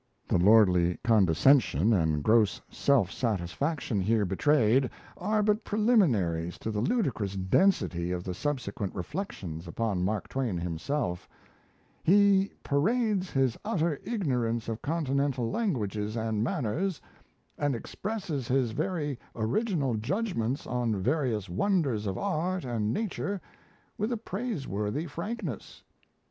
[0.27, 7.35] The lordly condescension and gross self satisfaction here betrayed are but preliminaries to the ludicrous
[7.35, 11.29] density of the subsequent reflections upon Mark Twain himself:
[12.03, 16.99] "He parades his utter ignorance of Continental languages and manners,
[17.59, 23.39] and expresses his very original judgments on various wonders of art and nature
[23.99, 25.83] with a praiseworthy frankness.